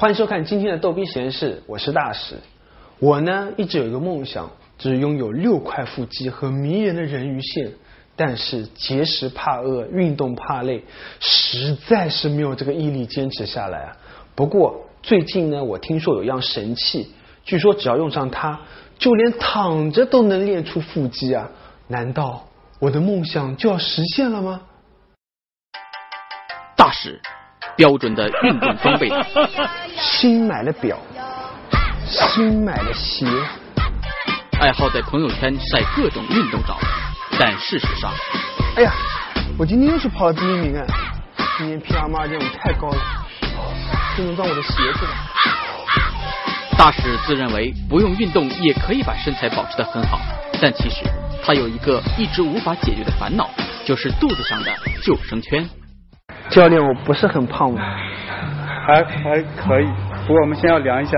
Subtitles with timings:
[0.00, 2.36] 欢迎收看今天的逗逼实验室，我是大使。
[3.00, 4.48] 我呢一直有一个梦想，
[4.78, 7.72] 就是拥有六块腹肌和迷人的人鱼线。
[8.14, 10.84] 但是节食怕饿，运动怕累，
[11.18, 13.96] 实在是没有这个毅力坚持下来啊。
[14.36, 17.10] 不过最近呢，我听说有样神器，
[17.44, 18.60] 据说只要用上它，
[19.00, 21.50] 就连躺着都能练出腹肌啊！
[21.88, 22.46] 难道
[22.78, 24.62] 我的梦想就要实现了吗？
[26.76, 27.20] 大使，
[27.78, 29.08] 标准的运动装备，
[29.96, 30.98] 新买了表，
[32.08, 33.24] 新买了鞋，
[34.60, 36.76] 爱好在朋友圈晒各种运动照。
[37.38, 38.10] 但事实上，
[38.74, 38.92] 哎呀，
[39.56, 40.84] 我今天又是跑了第一名啊！
[41.56, 42.98] 今天 PR 二点五太高了，
[44.16, 45.10] 就能当我的鞋子了。
[46.76, 50.18] 大使自认为不用运动也可以把身材保持得很好，
[50.60, 51.04] 但其实
[51.44, 53.48] 他有一个一直无法解决的烦恼，
[53.86, 55.64] 就是肚子上的救生圈。
[56.50, 57.80] 教练，我不是很胖吗？
[58.86, 59.86] 还还可以，
[60.26, 61.12] 不过我们先要量一下。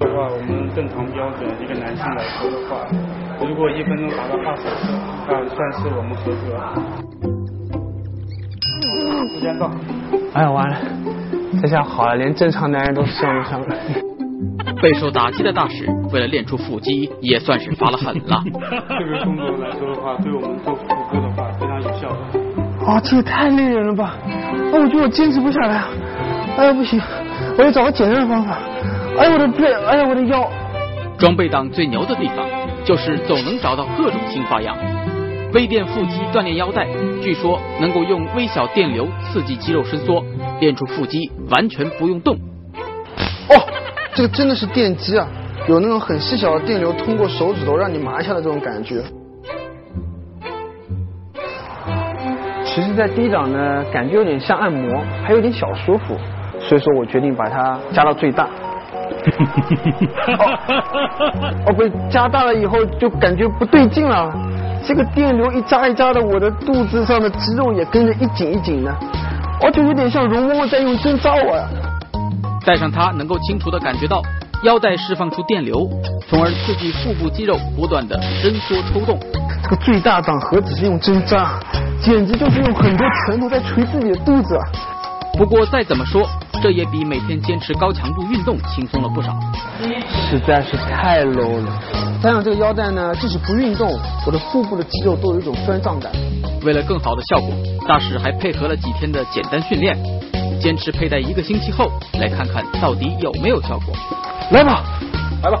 [0.00, 2.86] 的话，我们正常标准，一个男性来说的话，
[3.46, 4.92] 如果一分钟达到二十次，
[5.28, 6.58] 那算是我们合格。
[9.34, 9.70] 时间到。
[10.32, 10.76] 哎呀，完了，
[11.60, 13.76] 这下好了，连正常男人都上不上了。
[14.80, 18.42] 备受打击的大使，为了练出腹肌，也算是发了狠了。
[18.44, 22.86] 这个动作来说的话，对我们做腹部的话非常有效的。
[22.86, 24.14] 啊，这也太累人了吧！
[24.72, 25.82] 啊，我觉得我坚持不下来。
[26.56, 27.00] 哎呀，不行，
[27.58, 28.58] 我要找个简单的方法。
[29.18, 30.48] 哎呀，我的背，哎呀，我的腰。
[31.18, 32.46] 装备党最牛的地方，
[32.84, 34.76] 就是总能找到各种新花样。
[35.52, 36.86] 微电腹肌锻炼腰带，
[37.20, 40.24] 据说能够用微小电流刺激肌肉伸缩，
[40.60, 42.36] 练出腹肌完全不用动。
[43.48, 43.56] 哦，
[44.18, 45.28] 这个真的是电击啊！
[45.68, 49.00] 有那种很细小的电流通过手指头让你麻一下的这种感觉。
[52.64, 56.16] 其实，在低档呢，感觉有点像按摩，还有点小舒服，
[56.58, 58.42] 所以说我决定把它加到最大。
[61.64, 64.34] 哦，不，加大了以后就感觉不对劲了。
[64.84, 68.90] 这个电流一扎一扎的，我的肚子上的肌肉也跟着一紧一紧的，
[69.62, 71.64] 哦，就有点像容嬷嬷在用针扎我呀。
[72.64, 74.22] 戴上它，能够清楚的感觉到
[74.62, 75.88] 腰带释放出电流，
[76.28, 79.18] 从而刺激腹部肌肉不断的伸缩抽动。
[79.62, 81.60] 这个最大档何止是用针扎，
[82.00, 84.58] 简直就是用很多拳头在捶自己的肚子。
[85.36, 86.28] 不过再怎么说。
[86.60, 89.32] 这也比每天坚持高强度运动轻松了不少。
[90.28, 91.80] 实在是太 low 了。
[92.20, 96.10] 戴上这个腰带呢，即使不运动，我的腹部的肌肉都有一种酸胀感。
[96.64, 97.50] 为了更好的效果，
[97.86, 99.96] 大使还配合了几天的简单训练，
[100.60, 103.94] 坚持佩戴一个星期后，来看看到底有没有效果。
[104.50, 104.84] 来吧，
[105.42, 105.60] 来吧。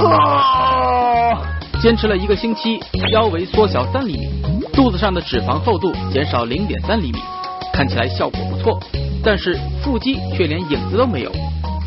[0.00, 1.42] 啊！
[1.80, 2.80] 坚持了一个星期，
[3.12, 4.28] 腰围缩小三厘米。
[4.72, 7.18] 肚子上的脂肪厚度减少零点三厘米，
[7.72, 8.78] 看起来效果不错，
[9.24, 11.32] 但是腹肌却连影子都没有。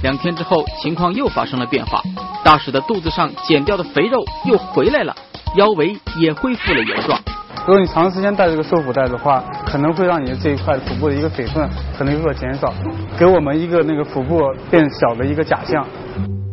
[0.04, 2.02] 两天之后，情况又发生了变化，
[2.44, 5.16] 大使的肚子上减掉的肥肉又回来了，
[5.56, 7.20] 腰围也恢复了原状。
[7.68, 12.74] 如果你长时间戴这个瘦腹带的话，可能会让你的这一块腹部的一个水分可能有所减少，
[13.20, 14.42] 给我们一个那个腹部
[14.72, 15.86] 变小的一个假象。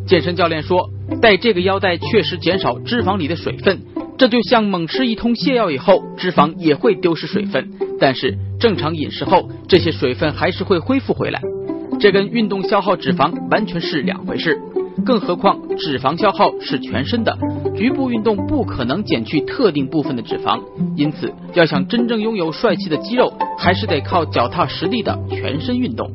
[0.05, 0.87] 健身教练说，
[1.19, 3.81] 戴这个腰带确实减少脂肪里的水分。
[4.19, 11.41] 这就像猛吃一通泻药以后，脂肪也会丢失水分，但是正常饮食后，这些水分还是会恢复回来。
[11.99, 14.59] 这跟运动消耗脂肪完全是两回事。
[15.05, 17.37] 更何况脂肪消耗是全身的，
[17.75, 20.61] 局部运动不可能减去特定部分的脂肪，
[20.95, 26.09] 因此要想真正拥有帅气的肌肉，还是得靠脚踏实地的全身运动。